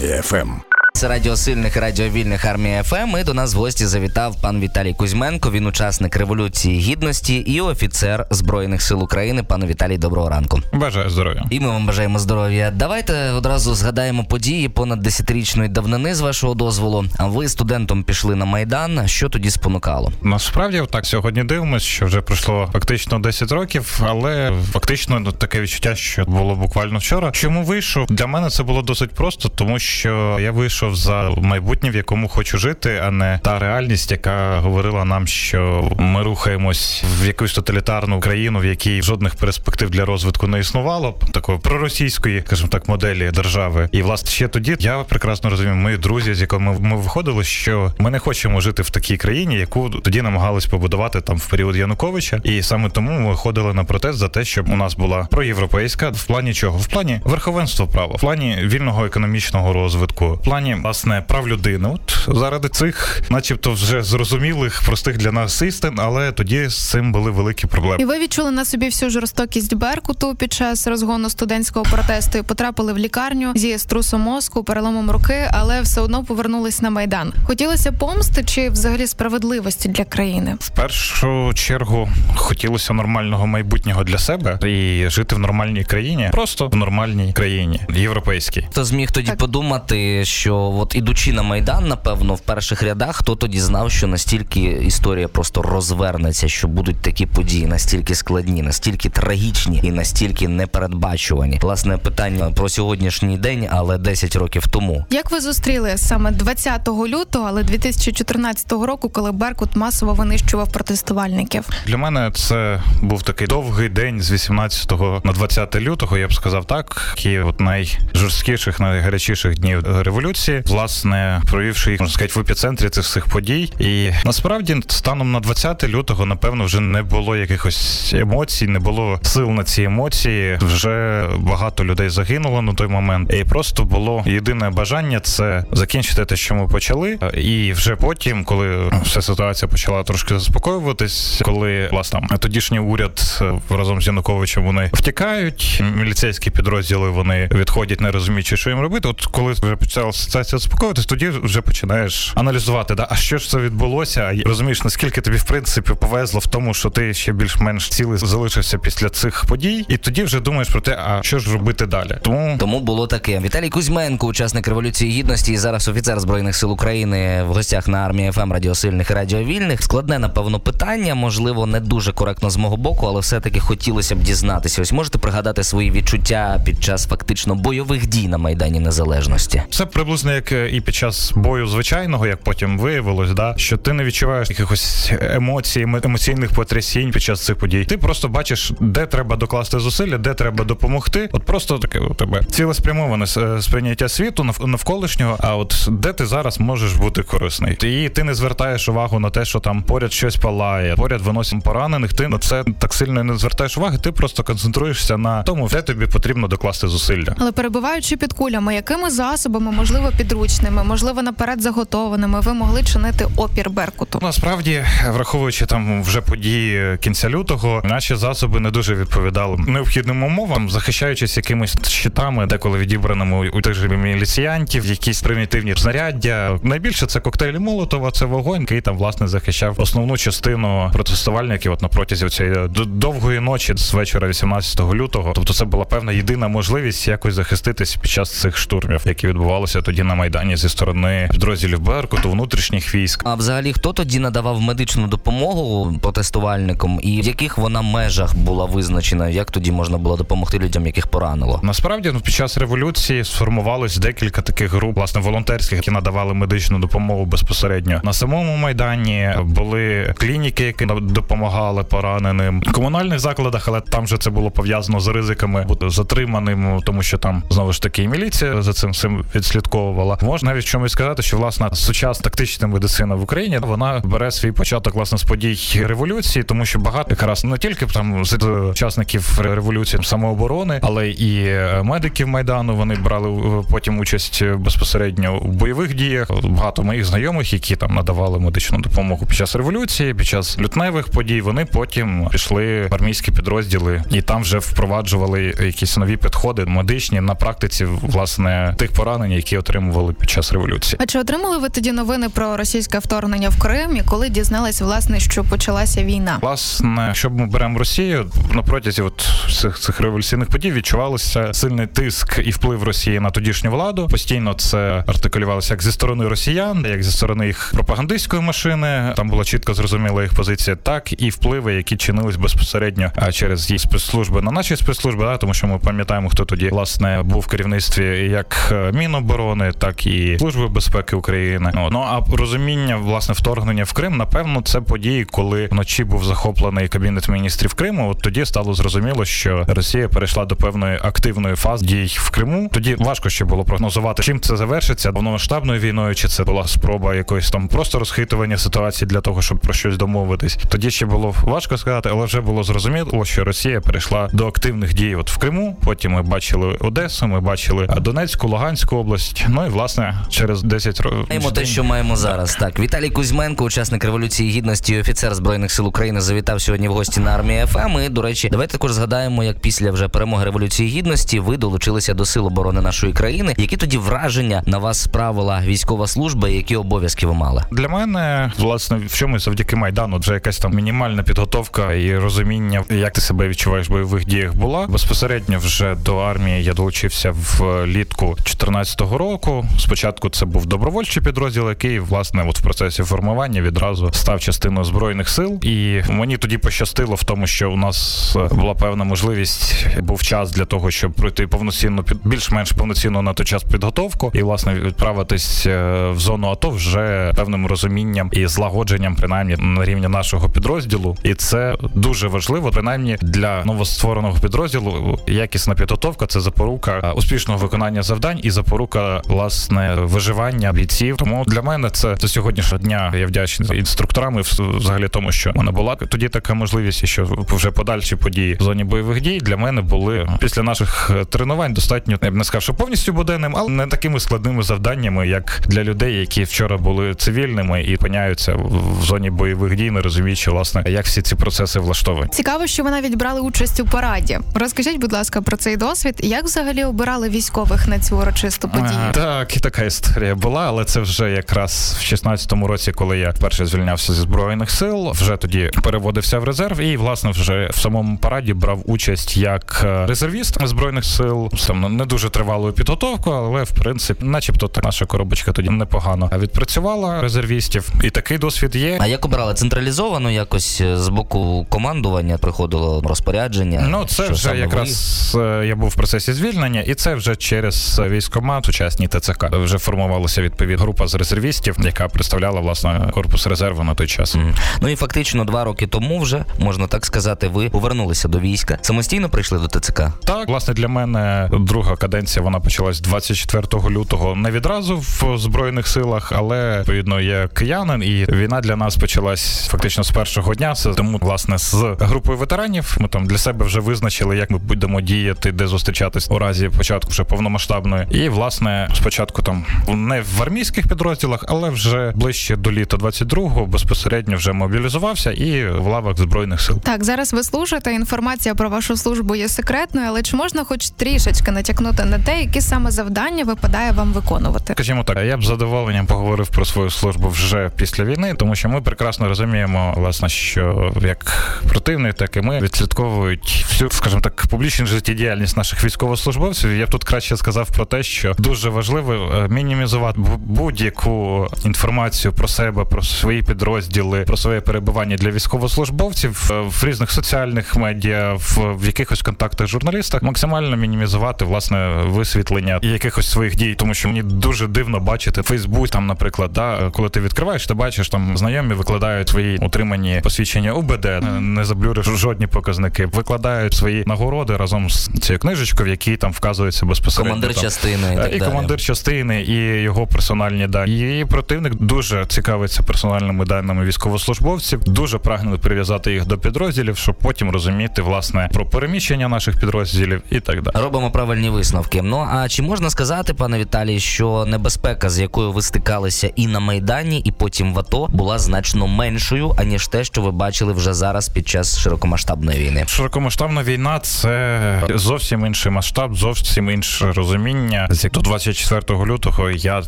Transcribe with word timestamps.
Армія 0.00 0.22
FM. 0.22 0.69
Це 1.00 1.08
радіо 1.08 1.36
сильних 1.36 1.76
радіо 1.76 2.02
вільних 2.02 2.44
Армія 2.44 2.82
FM. 2.82 3.16
І 3.20 3.24
до 3.24 3.34
нас 3.34 3.54
в 3.54 3.58
гості 3.58 3.86
завітав 3.86 4.40
пан 4.42 4.60
Віталій 4.60 4.94
Кузьменко. 4.94 5.50
Він 5.50 5.66
учасник 5.66 6.16
революції 6.16 6.80
гідності 6.80 7.36
і 7.36 7.60
офіцер 7.60 8.26
збройних 8.30 8.82
сил 8.82 9.02
України. 9.02 9.42
Пане 9.42 9.66
Віталій, 9.66 9.98
доброго 9.98 10.28
ранку. 10.28 10.60
Бажаю 10.72 11.10
здоров'я. 11.10 11.44
І 11.50 11.60
ми 11.60 11.68
вам 11.68 11.86
бажаємо 11.86 12.18
здоров'я. 12.18 12.70
Давайте 12.70 13.30
одразу 13.30 13.74
згадаємо 13.74 14.24
події 14.24 14.68
понад 14.68 15.00
десятирічної 15.00 15.68
давнини 15.68 16.14
з 16.14 16.20
вашого 16.20 16.54
дозволу. 16.54 17.04
А 17.18 17.26
ви 17.26 17.48
студентом 17.48 18.02
пішли 18.02 18.36
на 18.36 18.44
майдан. 18.44 19.08
Що 19.08 19.28
тоді 19.28 19.50
спонукало? 19.50 20.12
Насправді 20.22 20.82
так 20.90 21.06
сьогодні 21.06 21.44
дивимося, 21.44 21.86
що 21.86 22.06
вже 22.06 22.20
пройшло 22.20 22.68
фактично 22.72 23.18
10 23.18 23.52
років, 23.52 24.00
але 24.06 24.52
фактично 24.72 25.20
ну, 25.20 25.32
таке 25.32 25.60
відчуття, 25.60 25.94
що 25.94 26.24
було 26.24 26.54
буквально 26.54 26.98
вчора. 26.98 27.30
Чому 27.30 27.62
вийшов? 27.62 28.06
Для 28.10 28.26
мене 28.26 28.50
це 28.50 28.62
було 28.62 28.82
досить 28.82 29.10
просто, 29.10 29.48
тому 29.48 29.78
що 29.78 30.38
я 30.40 30.52
вийшов 30.52 30.89
за 30.94 31.30
майбутнє, 31.30 31.90
в 31.90 31.96
якому 31.96 32.28
хочу 32.28 32.58
жити, 32.58 33.02
а 33.04 33.10
не 33.10 33.40
та 33.42 33.58
реальність, 33.58 34.10
яка 34.10 34.58
говорила 34.58 35.04
нам, 35.04 35.26
що 35.26 35.90
ми 35.98 36.22
рухаємось 36.22 37.04
в 37.20 37.26
якусь 37.26 37.52
тоталітарну 37.52 38.20
країну, 38.20 38.58
в 38.58 38.64
якій 38.64 39.02
жодних 39.02 39.34
перспектив 39.34 39.90
для 39.90 40.04
розвитку 40.04 40.46
не 40.46 40.58
існувало, 40.58 41.18
такої 41.32 41.58
проросійської, 41.58 42.42
скажімо 42.46 42.68
так, 42.68 42.88
моделі 42.88 43.30
держави. 43.30 43.88
І 43.92 44.02
власне 44.02 44.30
ще 44.30 44.48
тоді 44.48 44.76
я 44.80 44.98
прекрасно 44.98 45.50
розумію, 45.50 45.74
мої 45.74 45.96
друзі, 45.96 46.34
з 46.34 46.40
якими 46.40 46.76
ми 46.80 46.96
виходили, 46.96 47.44
що 47.44 47.92
ми 47.98 48.10
не 48.10 48.18
хочемо 48.18 48.60
жити 48.60 48.82
в 48.82 48.90
такій 48.90 49.16
країні, 49.16 49.54
яку 49.54 49.90
тоді 49.90 50.22
намагались 50.22 50.66
побудувати 50.66 51.20
там 51.20 51.36
в 51.36 51.48
період 51.48 51.76
Януковича, 51.76 52.40
і 52.44 52.62
саме 52.62 52.90
тому 52.90 53.10
ми 53.10 53.28
виходили 53.28 53.74
на 53.74 53.84
протест 53.84 54.18
за 54.18 54.28
те, 54.28 54.44
щоб 54.44 54.68
у 54.68 54.76
нас 54.76 54.96
була 54.96 55.28
проєвропейська 55.30 56.10
в 56.10 56.24
плані 56.24 56.54
чого? 56.54 56.78
В 56.78 56.86
плані 56.86 57.20
верховенства 57.24 57.86
права, 57.86 58.14
в 58.16 58.20
плані 58.20 58.58
вільного 58.62 59.04
економічного 59.04 59.72
розвитку, 59.72 60.32
в 60.34 60.42
плані 60.44 60.76
власне 60.82 61.24
прав 61.28 61.48
людини. 61.48 61.88
От 61.94 62.36
заради 62.38 62.68
цих, 62.68 63.22
начебто, 63.30 63.72
вже 63.72 64.02
зрозумілих, 64.02 64.82
простих 64.86 65.18
для 65.18 65.32
нас 65.32 65.62
істин, 65.62 65.94
але 65.98 66.32
тоді 66.32 66.68
з 66.68 66.90
цим 66.90 67.12
були 67.12 67.30
великі 67.30 67.66
проблеми. 67.66 67.96
І 68.00 68.04
ви 68.04 68.18
відчули 68.18 68.50
на 68.50 68.64
собі 68.64 68.86
всю 68.86 69.10
жорстокість 69.10 69.74
Беркуту 69.74 70.34
під 70.34 70.52
час 70.52 70.86
розгону 70.86 71.30
студентського 71.30 71.84
протесту 71.90 72.38
і 72.38 72.42
потрапили 72.42 72.92
в 72.92 72.98
лікарню 72.98 73.52
зі 73.54 73.78
струсом 73.78 74.20
мозку, 74.20 74.64
переломом 74.64 75.10
руки, 75.10 75.48
але 75.52 75.80
все 75.80 76.00
одно 76.00 76.24
повернулись 76.24 76.82
на 76.82 76.90
майдан. 76.90 77.32
Хотілося 77.44 77.92
помсти 77.92 78.44
чи 78.44 78.70
взагалі 78.70 79.06
справедливості 79.06 79.88
для 79.88 80.04
країни? 80.04 80.56
В 80.60 80.68
першу 80.70 81.52
чергу 81.54 82.08
хотілося 82.36 82.92
нормального 82.92 83.46
майбутнього 83.46 84.04
для 84.04 84.18
себе 84.18 84.58
і 84.68 85.08
жити 85.10 85.34
в 85.34 85.38
нормальній 85.38 85.84
країні, 85.84 86.28
просто 86.32 86.68
в 86.68 86.76
нормальній 86.76 87.32
країні, 87.32 87.80
європейській. 87.96 88.66
Хто 88.70 88.84
зміг 88.84 89.10
тоді 89.12 89.26
Так. 89.26 89.38
подумати, 89.38 90.24
що 90.24 90.69
от 90.78 90.94
ідучи 90.94 91.32
на 91.32 91.42
майдан, 91.42 91.88
напевно, 91.88 92.34
в 92.34 92.40
перших 92.40 92.82
рядах, 92.82 93.16
хто 93.16 93.36
тоді 93.36 93.60
знав, 93.60 93.90
що 93.90 94.06
настільки 94.06 94.60
історія 94.60 95.28
просто 95.28 95.62
розвернеться, 95.62 96.48
що 96.48 96.68
будуть 96.68 97.02
такі 97.02 97.26
події 97.26 97.66
настільки 97.66 98.14
складні, 98.14 98.62
настільки 98.62 99.08
трагічні 99.08 99.80
і 99.82 99.90
настільки 99.90 100.48
непередбачувані. 100.48 101.58
Власне 101.62 101.96
питання 101.96 102.50
про 102.50 102.68
сьогоднішній 102.68 103.38
день, 103.38 103.68
але 103.70 103.98
10 103.98 104.36
років 104.36 104.66
тому. 104.66 105.04
Як 105.10 105.30
ви 105.30 105.40
зустріли 105.40 105.92
саме 105.96 106.30
20 106.30 106.88
лютого, 106.88 107.46
але 107.48 107.62
2014 107.62 108.72
року, 108.72 109.08
коли 109.08 109.32
Беркут 109.32 109.76
масово 109.76 110.14
винищував 110.14 110.72
протестувальників? 110.72 111.68
Для 111.86 111.96
мене 111.96 112.30
це 112.34 112.82
був 113.02 113.22
такий 113.22 113.46
довгий 113.46 113.88
день 113.88 114.20
з 114.20 114.32
18 114.32 114.92
на 115.24 115.32
20 115.32 115.76
лютого. 115.76 116.18
Я 116.18 116.28
б 116.28 116.34
сказав 116.34 116.64
так, 116.64 117.14
які 117.16 117.38
от 117.38 117.60
найжорсткіших, 117.60 118.80
найгарячіших 118.80 119.54
днів 119.54 120.02
революції, 120.02 120.49
власне, 120.66 121.40
провівши 121.50 121.90
їх 121.90 122.00
можна 122.00 122.14
сказати, 122.14 122.40
в 122.40 122.42
епіцентрі 122.42 122.88
цих 122.88 123.04
всіх 123.04 123.26
подій. 123.26 123.72
І 123.78 124.10
насправді, 124.24 124.76
станом 124.88 125.32
на 125.32 125.40
20 125.40 125.84
лютого, 125.84 126.26
напевно, 126.26 126.64
вже 126.64 126.80
не 126.80 127.02
було 127.02 127.36
якихось 127.36 128.12
емоцій, 128.14 128.66
не 128.66 128.78
було 128.78 129.20
сил 129.22 129.50
на 129.50 129.64
ці 129.64 129.82
емоції. 129.82 130.58
Вже 130.60 131.24
багато 131.36 131.84
людей 131.84 132.08
загинуло 132.08 132.62
на 132.62 132.74
той 132.74 132.86
момент, 132.86 133.32
і 133.34 133.44
просто 133.44 133.84
було 133.84 134.24
єдине 134.26 134.70
бажання 134.70 135.20
це 135.20 135.64
закінчити 135.72 136.24
те, 136.24 136.36
що 136.36 136.54
ми 136.54 136.68
почали. 136.68 137.18
І 137.34 137.72
вже 137.72 137.96
потім, 137.96 138.44
коли 138.44 138.90
вся 139.02 139.22
ситуація 139.22 139.68
почала 139.68 140.02
трошки 140.02 140.34
заспокоюватись, 140.34 141.42
коли 141.44 141.88
власне 141.92 142.20
тодішній 142.38 142.78
уряд 142.78 143.42
разом 143.70 144.02
з 144.02 144.06
Януковичем 144.06 144.64
вони 144.64 144.90
втікають, 144.92 145.82
міліцейські 145.96 146.50
підрозділи 146.50 147.10
вони 147.10 147.48
відходять, 147.52 148.00
не 148.00 148.10
розуміючи, 148.10 148.56
що 148.56 148.70
їм 148.70 148.80
робити. 148.80 149.08
От 149.08 149.26
коли 149.26 149.52
вже 149.52 149.76
почала 149.76 150.12
ситуація 150.44 150.58
заспокоюватись, 150.58 151.06
тоді 151.06 151.28
вже 151.28 151.60
починаєш 151.60 152.32
аналізувати, 152.34 152.94
да, 152.94 153.06
а 153.10 153.16
що 153.16 153.38
ж 153.38 153.50
це 153.50 153.58
відбулося, 153.58 154.34
розумієш, 154.44 154.84
наскільки 154.84 155.20
тобі 155.20 155.36
в 155.36 155.44
принципі 155.44 155.92
повезло 156.00 156.40
в 156.40 156.46
тому, 156.46 156.74
що 156.74 156.90
ти 156.90 157.14
ще 157.14 157.32
більш-менш 157.32 157.88
цілий 157.88 158.18
залишився 158.18 158.78
після 158.78 159.08
цих 159.08 159.44
подій, 159.44 159.84
і 159.88 159.96
тоді 159.96 160.22
вже 160.22 160.40
думаєш 160.40 160.68
про 160.68 160.80
те, 160.80 160.92
а 160.92 161.22
що 161.22 161.38
ж 161.38 161.52
робити 161.52 161.86
далі. 161.86 162.18
Тому 162.22 162.56
Тому 162.58 162.80
було 162.80 163.06
таке. 163.06 163.40
Віталій 163.40 163.68
Кузьменко, 163.68 164.26
учасник 164.26 164.68
революції 164.68 165.12
гідності, 165.12 165.52
і 165.52 165.56
зараз 165.56 165.88
офіцер 165.88 166.20
збройних 166.20 166.56
сил 166.56 166.72
України 166.72 167.42
в 167.42 167.52
гостях 167.52 167.88
на 167.88 167.98
армії 167.98 168.32
ФМ 168.32 168.52
Радіосильних 168.52 169.10
і 169.10 169.14
Радіовільних. 169.14 169.82
Складне, 169.82 170.18
напевно, 170.18 170.60
питання, 170.60 171.14
можливо, 171.14 171.66
не 171.66 171.80
дуже 171.80 172.12
коректно 172.12 172.50
з 172.50 172.56
мого 172.56 172.76
боку, 172.76 173.06
але 173.06 173.20
все-таки 173.20 173.60
хотілося 173.60 174.14
б 174.14 174.18
дізнатися. 174.18 174.82
Ось 174.82 174.92
можете 174.92 175.18
пригадати 175.18 175.64
свої 175.64 175.90
відчуття 175.90 176.62
під 176.64 176.84
час 176.84 177.06
фактично 177.06 177.54
бойових 177.54 178.06
дій 178.06 178.28
на 178.28 178.38
майдані 178.38 178.80
Незалежності. 178.80 179.62
Це 179.70 179.86
приблизно 179.86 180.29
як 180.34 180.52
е, 180.52 180.68
і 180.72 180.80
під 180.80 180.94
час 180.94 181.32
бою 181.36 181.66
звичайного, 181.66 182.26
як 182.26 182.42
потім 182.44 182.78
виявилось, 182.78 183.30
да 183.32 183.54
що 183.56 183.76
ти 183.76 183.92
не 183.92 184.04
відчуваєш 184.04 184.50
якихось 184.50 185.12
емоцій, 185.20 185.84
емо- 185.84 186.06
емоційних 186.06 186.50
потрясінь 186.52 187.10
під 187.10 187.22
час 187.22 187.44
цих 187.44 187.56
подій. 187.56 187.84
Ти 187.84 187.98
просто 187.98 188.28
бачиш, 188.28 188.72
де 188.80 189.06
треба 189.06 189.36
докласти 189.36 189.78
зусилля, 189.78 190.18
де 190.18 190.34
треба 190.34 190.64
допомогти. 190.64 191.28
От 191.32 191.42
просто 191.42 191.78
таке 191.78 191.98
у 191.98 192.14
тебе 192.14 192.42
цілеспрямоване 192.50 193.26
с- 193.26 193.56
сприйняття 193.60 194.08
світу 194.08 194.44
навколишнього. 194.66 195.36
А 195.40 195.56
от 195.56 195.88
де 195.90 196.12
ти 196.12 196.26
зараз 196.26 196.60
можеш 196.60 196.92
бути 196.92 197.22
корисний, 197.22 197.78
і 197.82 198.08
ти 198.08 198.24
не 198.24 198.34
звертаєш 198.34 198.88
увагу 198.88 199.18
на 199.18 199.30
те, 199.30 199.44
що 199.44 199.60
там 199.60 199.82
поряд 199.82 200.12
щось 200.12 200.36
палає, 200.36 200.94
поряд 200.96 201.20
виносять 201.20 201.62
поранених. 201.64 202.12
Ти 202.14 202.28
на 202.28 202.38
це 202.38 202.64
так 202.78 202.94
сильно 202.94 203.24
не 203.24 203.36
звертаєш 203.38 203.78
уваги. 203.78 203.98
Ти 203.98 204.12
просто 204.12 204.42
концентруєшся 204.42 205.16
на 205.18 205.42
тому, 205.42 205.68
де 205.68 205.82
тобі 205.82 206.06
потрібно 206.06 206.48
докласти 206.48 206.88
зусилля. 206.88 207.34
Але 207.38 207.52
перебуваючи 207.52 208.16
під 208.16 208.32
кулями, 208.32 208.74
якими 208.74 209.10
засобами, 209.10 209.72
можливо, 209.72 210.12
підручними, 210.20 210.84
можливо, 210.84 211.22
наперед 211.22 211.62
заготованими, 211.62 212.40
ви 212.40 212.54
могли 212.54 212.82
чинити 212.82 213.26
опір 213.36 213.70
Беркуту? 213.70 214.18
Насправді, 214.22 214.84
враховуючи 215.10 215.66
там 215.66 216.02
вже 216.02 216.20
події 216.20 216.98
кінця 216.98 217.28
лютого, 217.28 217.82
наші 217.84 218.14
засоби 218.14 218.60
не 218.60 218.70
дуже 218.70 218.94
відповідали 218.94 219.56
необхідним 219.56 220.22
умовам, 220.22 220.70
захищаючись 220.70 221.36
якимись 221.36 221.88
щитами, 221.88 222.46
деколи 222.46 222.78
відібраними 222.78 223.50
у 223.50 223.60
тих 223.60 223.74
же 223.74 223.88
міліціянтів, 223.88 224.86
якісь 224.86 225.22
примітивні 225.22 225.74
знаряддя. 225.76 226.58
Найбільше 226.62 227.06
це 227.06 227.20
коктейлі 227.20 227.58
Молотова, 227.58 228.10
це 228.10 228.24
вогонь, 228.24 228.60
який 228.60 228.80
там 228.80 228.96
власне 228.96 229.28
захищав 229.28 229.80
основну 229.80 230.16
частину 230.16 230.90
протестувальників. 230.92 231.72
От 231.72 231.82
на 231.82 231.88
протязі 231.88 232.28
цієї 232.28 232.68
довгої 232.86 233.40
ночі 233.40 233.72
з 233.76 233.94
вечора 233.94 234.28
18 234.28 234.80
лютого. 234.80 235.32
Тобто, 235.34 235.52
це 235.52 235.64
була 235.64 235.84
певна 235.84 236.12
єдина 236.12 236.48
можливість 236.48 237.08
якось 237.08 237.34
захиститись 237.34 237.96
під 237.96 238.10
час 238.10 238.40
цих 238.40 238.56
штурмів, 238.56 239.00
які 239.04 239.26
відбувалися 239.26 239.82
тоді 239.82 240.02
на 240.10 240.16
майдані 240.16 240.56
зі 240.56 240.68
сторони 240.68 241.28
підрозділів 241.32 241.80
Беркуту, 241.80 242.30
внутрішніх 242.30 242.94
військ. 242.94 243.22
А 243.24 243.34
взагалі, 243.34 243.72
хто 243.72 243.92
тоді 243.92 244.18
надавав 244.18 244.60
медичну 244.60 245.06
допомогу 245.06 245.94
протестувальникам, 246.02 247.00
і 247.02 247.20
в 247.20 247.26
яких 247.26 247.58
вона 247.58 247.82
межах 247.82 248.36
була 248.36 248.64
визначена? 248.64 249.28
Як 249.28 249.50
тоді 249.50 249.72
можна 249.72 249.98
було 249.98 250.16
допомогти 250.16 250.58
людям, 250.58 250.86
яких 250.86 251.06
поранило? 251.06 251.60
Насправді, 251.62 252.10
ну 252.14 252.20
під 252.20 252.34
час 252.34 252.58
революції 252.58 253.24
сформувалось 253.24 253.96
декілька 253.96 254.42
таких 254.42 254.72
груп, 254.72 254.96
власне, 254.96 255.20
волонтерських, 255.20 255.76
які 255.76 255.90
надавали 255.90 256.34
медичну 256.34 256.78
допомогу 256.78 257.24
безпосередньо 257.24 258.00
на 258.04 258.12
самому 258.12 258.56
майдані. 258.56 259.30
Були 259.42 260.14
клініки, 260.18 260.64
які 260.64 260.86
допомагали 261.00 261.84
пораненим 261.84 262.60
в 262.66 262.72
комунальних 262.72 263.18
закладах, 263.18 263.68
але 263.68 263.80
там 263.80 264.06
же 264.06 264.18
це 264.18 264.30
було 264.30 264.50
пов'язано 264.50 265.00
з 265.00 265.08
ризиками 265.08 265.64
бути 265.68 265.90
затриманим, 265.90 266.80
тому 266.86 267.02
що 267.02 267.18
там 267.18 267.42
знову 267.50 267.72
ж 267.72 267.82
таки 267.82 268.02
і 268.02 268.08
міліція 268.08 268.62
за 268.62 268.72
цим 268.72 268.90
всім 268.90 269.24
відслідковувала. 269.34 269.99
Можна 270.22 270.50
навіть 270.50 270.64
чомусь 270.64 270.92
сказати, 270.92 271.22
що 271.22 271.36
власне 271.36 271.70
сучасна 271.72 272.22
тактична 272.22 272.66
медицина 272.66 273.14
в 273.14 273.22
Україні 273.22 273.58
вона 273.58 274.00
бере 274.04 274.30
свій 274.30 274.52
початок 274.52 274.94
власне 274.94 275.18
з 275.18 275.22
подій 275.22 275.58
революції, 275.86 276.42
тому 276.42 276.64
що 276.66 276.78
багато 276.78 277.10
якраз 277.10 277.44
не 277.44 277.58
тільки 277.58 277.86
там 277.86 278.24
з 278.24 278.34
учасників 278.70 279.40
революції 279.40 280.02
самооборони, 280.02 280.80
але 280.82 281.08
і 281.08 281.46
е, 281.46 281.82
медиків 281.82 282.28
майдану. 282.28 282.76
Вони 282.76 282.94
брали 282.94 283.30
е, 283.30 283.62
потім 283.70 283.98
участь 283.98 284.44
безпосередньо 284.44 285.38
у 285.38 285.48
бойових 285.48 285.94
діях. 285.94 286.28
Багато 286.44 286.82
моїх 286.82 287.04
знайомих, 287.04 287.52
які 287.52 287.76
там 287.76 287.94
надавали 287.94 288.38
медичну 288.38 288.78
допомогу 288.78 289.26
під 289.26 289.36
час 289.36 289.56
революції, 289.56 290.14
під 290.14 290.26
час 290.26 290.58
лютневих 290.58 291.08
подій, 291.08 291.40
вони 291.40 291.64
потім 291.64 292.28
пішли 292.32 292.86
в 292.86 292.94
армійські 292.94 293.32
підрозділи 293.32 294.02
і 294.10 294.22
там 294.22 294.42
вже 294.42 294.58
впроваджували 294.58 295.54
якісь 295.64 295.96
нові 295.96 296.16
підходи 296.16 296.64
медичні 296.64 297.20
на 297.20 297.34
практиці, 297.34 297.84
власне, 297.84 298.74
тих 298.78 298.92
поранень, 298.92 299.32
які 299.32 299.58
отримували 299.58 299.89
отримували 299.90 300.12
під 300.12 300.30
час 300.30 300.52
революції. 300.52 300.98
А 301.02 301.06
чи 301.06 301.18
отримали 301.18 301.58
ви 301.58 301.68
тоді 301.68 301.92
новини 301.92 302.28
про 302.28 302.56
російське 302.56 302.98
вторгнення 302.98 303.48
в 303.48 303.58
Крим 303.58 303.96
і 303.96 304.02
коли 304.02 304.28
дізнались, 304.28 304.80
власне, 304.80 305.20
що 305.20 305.44
почалася 305.44 306.04
війна? 306.04 306.38
Власне, 306.42 307.04
якщо 307.06 307.30
ми 307.30 307.46
беремо 307.46 307.78
Росію, 307.78 308.30
на 308.54 308.62
протязі 308.62 309.02
от 309.02 309.28
цих 309.60 309.78
цих 309.78 310.00
революційних 310.00 310.48
подій 310.48 310.72
відчувалося 310.72 311.52
сильний 311.52 311.86
тиск 311.86 312.40
і 312.44 312.50
вплив 312.50 312.82
Росії 312.82 313.20
на 313.20 313.30
тодішню 313.30 313.70
владу. 313.70 314.08
Постійно 314.10 314.54
це 314.54 315.04
артикулювалося 315.06 315.74
як 315.74 315.82
зі 315.82 315.92
сторони 315.92 316.28
росіян, 316.28 316.86
як 316.88 317.02
зі 317.02 317.10
сторони 317.10 317.46
їх 317.46 317.70
пропагандистської 317.74 318.42
машини. 318.42 319.12
Там 319.16 319.28
була 319.28 319.44
чітко 319.44 319.74
зрозуміла 319.74 320.22
їх 320.22 320.34
позиція, 320.34 320.76
так 320.76 321.22
і 321.22 321.30
впливи, 321.30 321.74
які 321.74 321.96
чинились 321.96 322.36
безпосередньо 322.36 323.12
через 323.32 323.70
їх 323.70 323.80
спецслужби 323.80 324.42
на 324.42 324.50
наші 324.50 324.76
спецслужби, 324.76 325.24
да, 325.24 325.36
тому 325.36 325.54
що 325.54 325.66
ми 325.66 325.78
пам'ятаємо, 325.78 326.28
хто 326.28 326.44
тоді 326.44 326.68
власне 326.68 327.22
був 327.22 327.40
в 327.40 327.46
керівництві 327.46 328.30
як 328.30 328.68
е, 328.72 328.92
Міноборони, 328.92 329.72
так 329.80 330.06
і 330.06 330.38
Служби 330.38 330.68
безпеки 330.68 331.16
України. 331.16 331.72
Ну 331.90 331.98
а 331.98 332.36
розуміння 332.36 332.96
власне 332.96 333.34
вторгнення 333.34 333.84
в 333.84 333.92
Крим, 333.92 334.16
напевно, 334.16 334.62
це 334.62 334.80
події, 334.80 335.24
коли 335.24 335.68
вночі 335.70 336.04
був 336.04 336.24
захоплений 336.24 336.88
кабінет 336.88 337.28
міністрів 337.28 337.74
Криму. 337.74 338.10
От 338.10 338.18
тоді 338.18 338.44
стало 338.44 338.74
зрозуміло, 338.74 339.24
що 339.24 339.64
Росія 339.68 340.08
перейшла 340.08 340.44
до 340.44 340.56
певної 340.56 340.98
активної 341.02 341.56
фази 341.56 341.86
дій 341.86 342.06
в 342.18 342.30
Криму. 342.30 342.70
Тоді 342.72 342.96
важко 342.98 343.30
ще 343.30 343.44
було 343.44 343.64
прогнозувати, 343.64 344.22
чим 344.22 344.40
це 344.40 344.56
завершиться 344.56 345.12
повномасштабною 345.12 345.80
війною, 345.80 346.14
чи 346.14 346.28
це 346.28 346.44
була 346.44 346.66
спроба 346.66 347.14
якоїсь 347.14 347.50
там 347.50 347.68
просто 347.68 347.98
розхитування 347.98 348.58
ситуації 348.58 349.08
для 349.08 349.20
того, 349.20 349.42
щоб 349.42 349.58
про 349.58 349.72
щось 349.72 349.96
домовитись. 349.96 350.58
Тоді 350.68 350.90
ще 350.90 351.06
було 351.06 351.34
важко 351.42 351.78
сказати, 351.78 352.08
але 352.12 352.24
вже 352.24 352.40
було 352.40 352.62
зрозуміло, 352.62 353.24
що 353.24 353.44
Росія 353.44 353.80
перейшла 353.80 354.28
до 354.32 354.48
активних 354.48 354.94
дій. 354.94 355.14
От 355.14 355.30
в 355.30 355.38
Криму. 355.38 355.76
Потім 355.84 356.12
ми 356.12 356.22
бачили 356.22 356.76
Одесу, 356.80 357.26
ми 357.26 357.40
бачили 357.40 357.88
Донецьку, 358.00 358.48
Луганську 358.48 358.96
область. 358.96 359.44
Ну 359.48 359.66
і 359.66 359.68
власне 359.70 360.14
через 360.28 360.62
10 360.62 361.00
років 361.00 361.26
Маємо 361.28 361.50
те, 361.50 361.64
що 361.64 361.84
маємо 361.84 362.16
зараз. 362.16 362.56
Так, 362.56 362.80
Віталій 362.80 363.10
Кузьменко, 363.10 363.64
учасник 363.64 364.04
революції 364.04 364.50
гідності, 364.50 364.94
і 364.94 365.00
офіцер 365.00 365.34
збройних 365.34 365.72
сил 365.72 365.86
України, 365.86 366.20
завітав 366.20 366.60
сьогодні 366.62 366.88
в 366.88 366.92
гості 366.92 367.20
на 367.20 367.30
армії 367.30 367.66
ФМ. 367.66 368.00
І, 368.06 368.08
до 368.08 368.22
речі, 368.22 368.48
давайте 368.52 368.72
також 368.72 368.92
згадаємо, 368.92 369.44
як 369.44 369.60
після 369.60 369.90
вже 369.90 370.08
перемоги 370.08 370.44
революції 370.44 370.88
гідності 370.88 371.40
ви 371.40 371.56
долучилися 371.56 372.14
до 372.14 372.24
сил 372.24 372.46
оборони 372.46 372.80
нашої 372.80 373.12
країни. 373.12 373.54
Які 373.58 373.76
тоді 373.76 373.98
враження 373.98 374.62
на 374.66 374.78
вас 374.78 375.02
справила 375.02 375.62
військова 375.64 376.06
служба, 376.06 376.48
і 376.48 376.54
які 376.54 376.76
обов'язки 376.76 377.26
ви 377.26 377.34
мали? 377.34 377.62
Для 377.72 377.88
мене 377.88 378.52
власне 378.58 378.96
в 378.96 379.14
чомусь 379.14 379.44
завдяки 379.44 379.76
майдану 379.76 380.18
вже 380.18 380.34
якась 380.34 380.58
там 380.58 380.72
мінімальна 380.72 381.22
підготовка 381.22 381.92
і 381.92 382.18
розуміння, 382.18 382.84
як 382.90 383.12
ти 383.12 383.20
себе 383.20 383.48
відчуваєш 383.48 383.88
в 383.88 383.92
бойових 383.92 384.24
діях 384.24 384.54
була 384.54 384.86
безпосередньо 384.86 385.58
вже 385.58 385.94
до 385.94 386.16
армії. 386.16 386.64
Я 386.64 386.74
долучився 386.74 387.30
в 387.30 387.86
літку 387.86 388.26
2014 388.26 389.00
року. 389.00 389.49
Спочатку 389.78 390.30
це 390.30 390.46
був 390.46 390.66
добровольчий 390.66 391.22
підрозділ, 391.22 391.68
який 391.68 391.98
власне 391.98 392.44
от 392.48 392.58
в 392.58 392.62
процесі 392.62 393.02
формування 393.02 393.62
відразу 393.62 394.10
став 394.12 394.40
частиною 394.40 394.84
збройних 394.84 395.28
сил. 395.28 395.60
І 395.62 396.02
мені 396.08 396.36
тоді 396.36 396.58
пощастило 396.58 397.14
в 397.14 397.24
тому, 397.24 397.46
що 397.46 397.70
у 397.70 397.76
нас 397.76 398.36
була 398.50 398.74
певна 398.74 399.04
можливість, 399.04 399.86
був 400.00 400.22
час 400.22 400.52
для 400.52 400.64
того, 400.64 400.90
щоб 400.90 401.12
пройти 401.12 401.46
повноцінну 401.46 402.04
більш-менш 402.24 402.72
повноцінну 402.72 403.22
на 403.22 403.32
той 403.32 403.46
час 403.46 403.62
підготовку 403.62 404.30
і 404.34 404.42
власне 404.42 404.74
відправитись 404.74 405.66
е, 405.66 406.08
в 406.10 406.18
зону 406.18 406.48
АТО 406.48 406.70
вже 406.70 407.32
певним 407.36 407.66
розумінням 407.66 408.30
і 408.32 408.46
злагодженням, 408.46 409.16
принаймні 409.16 409.56
на 409.58 409.84
рівні 409.84 410.08
нашого 410.08 410.48
підрозділу. 410.48 411.16
І 411.22 411.34
це 411.34 411.76
дуже 411.94 412.28
важливо, 412.28 412.70
принаймні 412.70 413.16
для 413.22 413.64
новоствореного 413.64 414.38
підрозділу. 414.38 415.18
Якісна 415.26 415.74
підготовка 415.74 416.26
це 416.26 416.40
запорука 416.40 417.00
е, 417.04 417.12
успішного 417.12 417.58
виконання 417.58 418.02
завдань 418.02 418.40
і 418.42 418.50
запорука 418.50 419.22
власне 419.40 419.94
виживання 419.94 420.72
бійців. 420.72 421.16
Тому 421.16 421.44
для 421.46 421.62
мене 421.62 421.90
це 421.90 422.14
до 422.14 422.28
сьогоднішнього 422.28 422.84
дня 422.84 423.12
я 423.16 423.26
вдячний 423.26 423.78
інструкторам 423.78 424.38
і 424.38 424.42
взагалі 424.58 425.08
тому, 425.08 425.32
що 425.32 425.50
в 425.50 425.56
мене 425.56 425.70
була 425.70 425.96
тоді 425.96 426.28
така 426.28 426.54
можливість, 426.54 427.06
що 427.06 427.44
вже 427.48 427.70
подальші 427.70 428.16
події 428.16 428.56
в 428.60 428.62
зоні 428.62 428.84
бойових 428.84 429.20
дій 429.20 429.40
для 429.42 429.56
мене 429.56 429.82
були 429.82 430.28
після 430.40 430.62
наших 430.62 431.10
тренувань 431.30 431.74
достатньо 431.74 432.18
я 432.22 432.30
б 432.30 432.34
не 432.34 432.44
сказав, 432.44 432.62
що 432.62 432.74
повністю 432.74 433.12
буденним, 433.12 433.54
але 433.56 433.68
не 433.68 433.86
такими 433.86 434.20
складними 434.20 434.62
завданнями, 434.62 435.28
як 435.28 435.62
для 435.66 435.84
людей, 435.84 436.14
які 436.14 436.44
вчора 436.44 436.76
були 436.76 437.14
цивільними 437.14 437.82
і 437.82 437.96
опиняються 437.96 438.54
в 438.54 439.02
зоні 439.02 439.30
бойових 439.30 439.76
дій, 439.76 439.90
не 439.90 440.00
розуміючи 440.00 440.50
власне, 440.50 440.84
як 440.86 441.04
всі 441.04 441.22
ці 441.22 441.34
процеси 441.34 441.80
влаштовані. 441.80 442.28
Цікаво, 442.32 442.66
що 442.66 442.84
ви 442.84 442.90
навіть 442.90 443.14
брали 443.14 443.40
участь 443.40 443.80
у 443.80 443.84
параді. 443.84 444.38
Розкажіть, 444.54 445.00
будь 445.00 445.12
ласка, 445.12 445.42
про 445.42 445.56
цей 445.56 445.76
досвід. 445.76 446.14
Як 446.18 446.44
взагалі 446.44 446.84
обирали 446.84 447.28
військових 447.28 447.88
на 447.88 447.98
цю 447.98 448.16
урочисту 448.16 448.68
подію? 448.68 449.00
А, 449.08 449.12
так, 449.30 449.56
і 449.56 449.60
така 449.60 449.84
історія 449.84 450.34
була, 450.34 450.62
але 450.66 450.84
це 450.84 451.00
вже 451.00 451.30
якраз 451.30 451.96
в 452.00 452.02
16-му 452.02 452.66
році, 452.66 452.92
коли 452.92 453.18
я 453.18 453.30
вперше 453.30 453.66
звільнявся 453.66 454.12
зі 454.12 454.20
збройних 454.20 454.70
сил, 454.70 455.10
вже 455.10 455.36
тоді 455.36 455.70
переводився 455.82 456.38
в 456.38 456.44
резерв, 456.44 456.80
і 456.80 456.96
власне 456.96 457.30
вже 457.30 457.70
в 457.72 457.76
самому 457.78 458.18
параді 458.18 458.54
брав 458.54 458.82
участь 458.84 459.36
як 459.36 459.82
е, 459.84 460.06
резервіст 460.06 460.66
збройних 460.66 461.04
сил. 461.04 461.50
Сам 461.56 461.96
не 461.96 462.06
дуже 462.06 462.30
тривалою 462.30 462.72
підготовкою, 462.72 463.36
але 463.36 463.62
в 463.62 463.70
принципі, 463.70 464.24
начебто, 464.24 464.68
так 464.68 464.84
наша 464.84 465.06
коробочка 465.06 465.52
тоді 465.52 465.70
непогано 465.70 466.30
відпрацювала 466.38 467.20
резервістів, 467.20 467.88
і 468.02 468.10
такий 468.10 468.38
досвід 468.38 468.76
є. 468.76 468.98
А 469.00 469.06
як 469.06 469.24
обирали 469.24 469.54
централізовано 469.54 470.30
якось 470.30 470.80
е, 470.80 470.96
з 470.96 471.08
боку 471.08 471.66
командування 471.68 472.38
приходило 472.38 473.02
розпорядження? 473.08 473.86
Ну 473.88 474.04
це 474.04 474.28
вже 474.28 474.56
якраз 474.56 475.32
ви? 475.34 475.66
я 475.66 475.76
був 475.76 475.88
в 475.88 475.94
процесі 475.94 476.32
звільнення, 476.32 476.80
і 476.80 476.94
це 476.94 477.14
вже 477.14 477.36
через 477.36 478.00
військомат, 478.08 478.66
сучасні 478.66 479.08
ТЦК. 479.20 479.48
Вже 479.52 479.78
формувалася 479.78 480.42
відповідна 480.42 480.80
група 480.82 481.06
з 481.06 481.14
резервістів, 481.14 481.76
яка 481.78 482.08
представляла 482.08 482.60
власне 482.60 483.10
корпус 483.14 483.46
резерву 483.46 483.84
на 483.84 483.94
той 483.94 484.06
час. 484.06 484.34
Мгм. 484.34 484.54
Ну 484.80 484.88
і 484.88 484.96
фактично 484.96 485.44
два 485.44 485.64
роки 485.64 485.86
тому 485.86 486.20
вже 486.20 486.44
можна 486.58 486.86
так 486.86 487.06
сказати, 487.06 487.48
ви 487.48 487.68
повернулися 487.68 488.28
до 488.28 488.40
війська. 488.40 488.78
Самостійно 488.82 489.28
прийшли 489.28 489.58
до 489.58 489.80
ТЦК. 489.80 490.02
Так, 490.24 490.48
власне, 490.48 490.74
для 490.74 490.88
мене 490.88 491.48
друга 491.52 491.96
каденція 491.96 492.44
вона 492.44 492.60
почалась 492.60 493.00
24 493.00 493.66
лютого. 493.90 494.36
Не 494.36 494.50
відразу 494.50 494.96
в 494.96 495.38
збройних 495.38 495.86
силах, 495.88 496.32
але 496.36 496.78
відповідно 496.78 497.20
є 497.20 497.48
киянин, 497.54 498.02
і 498.02 498.24
війна 498.28 498.60
для 498.60 498.76
нас 498.76 498.96
почалась 498.96 499.68
фактично 499.68 500.04
з 500.04 500.10
першого 500.10 500.54
дня. 500.54 500.74
Це 500.74 500.94
тому, 500.94 501.18
власне, 501.22 501.58
з 501.58 501.96
групою 502.00 502.38
ветеранів. 502.38 502.96
Ми 503.00 503.08
там 503.08 503.26
для 503.26 503.38
себе 503.38 503.66
вже 503.66 503.80
визначили, 503.80 504.36
як 504.36 504.50
ми 504.50 504.58
будемо 504.58 505.00
діяти, 505.00 505.52
де 505.52 505.66
зустрічатись 505.66 506.30
у 506.30 506.38
разі 506.38 506.68
початку 506.68 507.10
вже 507.10 507.24
повномасштабної. 507.24 508.06
І 508.10 508.28
власне 508.28 508.88
спочатку 508.94 509.09
там 509.44 509.64
не 509.88 510.20
в 510.20 510.42
армійських 510.42 510.88
підрозділах, 510.88 511.44
але 511.48 511.70
вже 511.70 512.12
ближче 512.14 512.56
до 512.56 512.72
літа 512.72 512.96
22-го 512.96 513.66
безпосередньо 513.66 514.36
вже 514.36 514.52
мобілізувався 514.52 515.32
і 515.32 515.70
в 515.70 515.86
лавах 515.86 516.16
збройних 516.16 516.60
сил. 516.60 516.80
Так, 516.80 517.04
зараз 517.04 517.32
ви 517.32 517.42
служите. 517.42 517.94
Інформація 517.94 518.54
про 518.54 518.68
вашу 518.68 518.96
службу 518.96 519.34
є 519.34 519.48
секретною, 519.48 520.06
але 520.08 520.22
чи 520.22 520.36
можна 520.36 520.64
хоч 520.64 520.90
трішечки 520.90 521.50
натякнути 521.50 522.04
на 522.04 522.18
те, 522.18 522.40
які 522.40 522.60
саме 522.60 522.90
завдання 522.90 523.44
випадає 523.44 523.92
вам 523.92 524.12
виконувати? 524.12 524.72
Скажімо 524.72 525.04
так, 525.04 525.18
я 525.24 525.36
б 525.36 525.44
з 525.44 525.46
задоволенням 525.46 526.06
поговорив 526.06 526.48
про 526.48 526.64
свою 526.64 526.90
службу 526.90 527.28
вже 527.28 527.70
після 527.76 528.04
війни, 528.04 528.34
тому 528.38 528.54
що 528.54 528.68
ми 528.68 528.80
прекрасно 528.80 529.28
розуміємо, 529.28 529.94
власне, 529.96 530.28
що 530.28 530.92
як 531.02 531.52
противник, 531.68 532.14
так 532.14 532.36
і 532.36 532.40
ми 532.40 532.60
відслідковують 532.60 533.64
всю, 533.68 533.90
скажімо 533.90 534.20
так, 534.22 534.46
публічну 534.50 534.86
життєдіяльність 534.86 535.56
наших 535.56 535.84
військовослужбовців. 535.84 536.76
Я 536.76 536.86
б 536.86 536.90
тут 536.90 537.04
краще 537.04 537.36
сказав 537.36 537.70
про 537.70 537.84
те, 537.84 538.02
що 538.02 538.34
дуже 538.38 538.68
важливо 538.68 538.99
е, 539.08 539.48
мінімізувати 539.48 540.20
будь-яку 540.38 541.46
інформацію 541.64 542.32
про 542.32 542.48
себе, 542.48 542.84
про 542.84 543.02
свої 543.02 543.42
підрозділи, 543.42 544.20
про 544.20 544.36
своє 544.36 544.60
перебування 544.60 545.16
для 545.16 545.30
військовослужбовців 545.30 546.50
е, 546.50 546.54
в 546.60 546.84
різних 546.84 547.10
соціальних 547.10 547.76
медіа, 547.76 548.34
в, 548.38 548.86
якихось 548.86 549.22
контактах 549.22 549.66
з 549.66 549.70
журналістах, 549.70 550.22
максимально 550.22 550.76
мінімізувати 550.76 551.44
власне 551.44 551.88
висвітлення 552.06 552.78
якихось 552.82 553.30
своїх 553.30 553.56
дій, 553.56 553.74
тому 553.74 553.94
що 553.94 554.08
мені 554.08 554.22
дуже 554.22 554.66
дивно 554.66 555.00
бачити 555.00 555.42
Фейсбук, 555.42 555.88
там, 555.88 556.06
наприклад, 556.06 556.50
да, 556.52 556.90
коли 556.92 557.08
ти 557.08 557.20
відкриваєш, 557.20 557.66
ти 557.66 557.74
бачиш 557.74 558.08
там 558.08 558.36
знайомі 558.36 558.74
викладають 558.74 559.28
свої 559.28 559.58
утримані 559.58 560.20
посвідчення 560.22 560.72
УБД, 560.72 561.08
не 561.40 561.64
заблюриш 561.64 562.06
жодні 562.06 562.46
показники, 562.46 563.06
викладають 563.06 563.74
свої 563.74 564.04
нагороди 564.06 564.56
разом 564.56 564.90
з 564.90 565.10
цією 565.20 565.38
книжечкою, 565.38 565.86
в 565.86 565.90
якій 565.90 566.16
там 566.16 566.32
вказується 566.32 566.86
безпосередньо 566.86 567.30
Командир 567.34 567.54
там, 567.54 567.62
частини 567.62 568.14
і 568.14 568.18
Е, 568.18 568.22
так 568.22 568.38
далі. 568.38 568.50
командир 568.50 568.80
частини, 568.90 569.42
і 569.42 569.82
його 569.82 570.06
персональні 570.06 570.66
дані. 570.66 570.92
Її 570.92 571.24
противник 571.24 571.74
дуже 571.74 572.26
цікавиться 572.26 572.82
персональними 572.82 573.44
даними 573.44 573.84
військовослужбовців, 573.84 574.80
дуже 574.84 575.18
прагне 575.18 575.56
прив'язати 575.56 576.12
їх 576.12 576.26
до 576.26 576.38
підрозділів, 576.38 576.96
щоб 576.96 577.14
потім 577.14 577.50
розуміти 577.50 578.02
власне 578.02 578.48
про 578.52 578.66
переміщення 578.66 579.28
наших 579.28 579.60
підрозділів 579.60 580.22
і 580.30 580.40
так 580.40 580.62
далі. 580.62 580.84
Робимо 580.84 581.10
правильні 581.10 581.50
висновки. 581.50 582.02
Ну 582.02 582.28
а 582.32 582.48
чи 582.48 582.62
можна 582.62 582.90
сказати, 582.90 583.34
пане 583.34 583.58
Віталій, 583.58 584.00
що 584.00 584.44
небезпека, 584.48 585.10
з 585.10 585.20
якою 585.20 585.52
ви 585.52 585.62
стикалися 585.62 586.30
і 586.36 586.46
на 586.46 586.60
майдані, 586.60 587.20
і 587.20 587.32
потім 587.32 587.74
в 587.74 587.78
АТО, 587.78 588.06
була 588.08 588.38
значно 588.38 588.86
меншою, 588.86 589.54
аніж 589.56 589.88
те, 589.88 590.04
що 590.04 590.22
ви 590.22 590.30
бачили 590.30 590.72
вже 590.72 590.94
зараз 590.94 591.28
під 591.28 591.48
час 591.48 591.78
широкомасштабної 591.78 592.58
війни? 592.58 592.84
Широкомасштабна 592.86 593.62
війна 593.62 593.98
це 593.98 594.60
зовсім 594.94 595.46
інший 595.46 595.72
масштаб, 595.72 596.14
зовсім 596.14 596.70
інше 596.70 597.12
розуміння. 597.12 597.88
До 598.12 598.20
24 598.20 598.79
24 598.80 599.12
лютого 599.12 599.50
я 599.50 599.82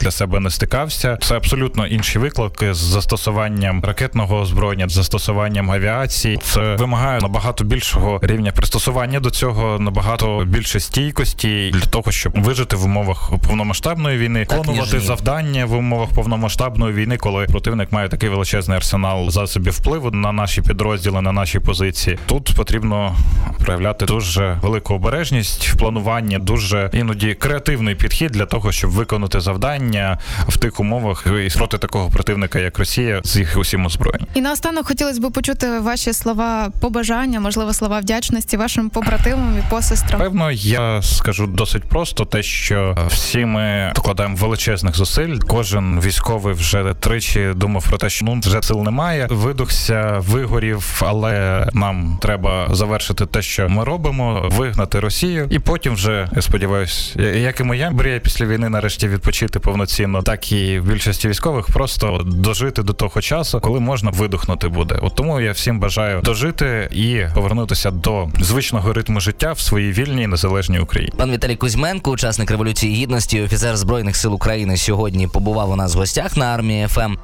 для 0.00 0.10
себе 0.10 0.40
не 0.40 0.50
стикався. 0.50 1.18
Це 1.22 1.36
абсолютно 1.36 1.86
інші 1.86 2.18
виклики 2.18 2.74
з 2.74 2.76
застосуванням 2.76 3.84
ракетного 3.84 4.40
озброєння, 4.40 4.88
з 4.88 4.92
застосуванням 4.92 5.70
авіації. 5.70 6.38
Це 6.42 6.76
вимагає 6.76 7.20
набагато 7.20 7.64
більшого 7.64 8.20
рівня 8.22 8.52
пристосування 8.52 9.20
до 9.20 9.30
цього, 9.30 9.78
набагато 9.78 10.44
більше 10.46 10.80
стійкості 10.80 11.70
для 11.74 11.80
того, 11.80 12.12
щоб 12.12 12.42
вижити 12.42 12.76
в 12.76 12.84
умовах 12.84 13.32
повномасштабної 13.48 14.18
війни, 14.18 14.46
виконувати 14.50 15.00
завдання 15.00 15.66
в 15.66 15.72
умовах 15.72 16.08
повномасштабної 16.08 16.94
війни, 16.94 17.16
коли 17.16 17.44
противник 17.44 17.92
має 17.92 18.08
такий 18.08 18.28
величезний 18.28 18.76
арсенал 18.76 19.30
засобів 19.30 19.72
впливу 19.72 20.10
на 20.10 20.32
наші 20.32 20.62
підрозділи, 20.62 21.22
на 21.22 21.32
наші 21.32 21.58
позиції. 21.58 22.18
Тут 22.26 22.54
потрібно 22.56 23.16
проявляти 23.64 24.06
дуже 24.06 24.58
велику 24.62 24.94
обережність 24.94 25.68
в 25.68 25.76
плануванні, 25.76 26.38
дуже 26.38 26.90
іноді 26.92 27.34
креативний 27.34 27.94
підхід 27.94 28.30
для 28.30 28.46
того, 28.46 28.65
щоб 28.72 28.90
виконати 28.90 29.40
завдання 29.40 30.18
в 30.48 30.56
тих 30.58 30.80
умовах 30.80 31.26
і 31.46 31.58
проти 31.58 31.78
такого 31.78 32.10
противника, 32.10 32.58
як 32.58 32.78
Росія, 32.78 33.20
з 33.24 33.36
їх 33.36 33.56
усім 33.56 33.86
озброєнням. 33.86 34.28
І 34.34 34.40
наостанок 34.40 34.86
хотілося 34.86 35.20
б 35.20 35.32
почути 35.32 35.78
ваші 35.78 36.12
слова 36.12 36.70
побажання, 36.80 37.40
можливо, 37.40 37.72
слова 37.72 38.00
вдячності 38.00 38.56
вашим 38.56 38.90
побратимам 38.90 39.58
і 39.58 39.70
посестрам. 39.70 40.20
Певно, 40.20 40.50
я 40.50 41.02
скажу 41.02 41.46
досить 41.46 41.84
просто 41.84 42.24
те, 42.24 42.42
що 42.42 42.96
всі 43.08 43.44
ми 43.44 43.92
докладаємо 43.94 44.36
величезних 44.36 44.96
зусиль. 44.96 45.38
Кожен 45.48 46.00
військовий 46.00 46.54
вже 46.54 46.94
тричі 47.00 47.52
думав 47.56 47.86
про 47.88 47.98
те, 47.98 48.10
що 48.10 48.24
ну 48.24 48.40
вже 48.44 48.62
сил 48.62 48.82
немає. 48.82 49.26
Видухся, 49.30 50.16
вигорів, 50.18 51.02
але 51.06 51.66
нам 51.72 52.18
треба 52.22 52.68
завершити 52.70 53.26
те, 53.26 53.42
що 53.42 53.68
ми 53.68 53.84
робимо, 53.84 54.48
вигнати 54.50 55.00
Росію, 55.00 55.46
і 55.50 55.58
потім 55.58 55.94
вже 55.94 56.28
я 56.36 56.42
сподіваюся, 56.42 57.22
як 57.22 57.60
і 57.60 57.62
моя 57.62 57.90
мрія 57.90 58.18
після 58.18 58.46
війни 58.46 58.55
нарешті 58.58 59.08
відпочити 59.08 59.60
повноцінно, 59.60 60.22
так 60.22 60.52
і 60.52 60.78
в 60.80 60.88
більшості 60.88 61.28
військових 61.28 61.66
просто 61.66 62.20
дожити 62.24 62.82
до 62.82 62.92
того 62.92 63.20
часу, 63.20 63.60
коли 63.60 63.80
можна 63.80 64.10
видихнути 64.10 64.68
буде. 64.68 64.98
От 65.02 65.14
тому 65.14 65.40
я 65.40 65.52
всім 65.52 65.80
бажаю 65.80 66.20
дожити 66.20 66.88
і 66.92 67.20
повернутися 67.34 67.90
до 67.90 68.28
звичного 68.40 68.92
ритму 68.92 69.20
життя 69.20 69.52
в 69.52 69.60
своїй 69.60 69.92
вільній 69.92 70.26
незалежній 70.26 70.78
Україні. 70.78 71.12
Пан 71.16 71.32
Віталій 71.32 71.56
Кузьменко, 71.56 72.10
учасник 72.10 72.50
революції 72.50 72.94
гідності, 72.94 73.42
офіцер 73.42 73.76
збройних 73.76 74.16
сил 74.16 74.34
України, 74.34 74.76
сьогодні 74.76 75.28
побував 75.28 75.70
у 75.70 75.76
нас 75.76 75.94
в 75.94 75.98
гостях 75.98 76.36
на 76.36 76.46
армії 76.46 76.86
FM. 76.86 77.16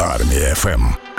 Армія 0.00 0.54
FM. 0.54 1.09